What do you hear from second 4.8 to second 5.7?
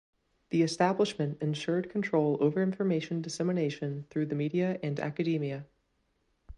and academia.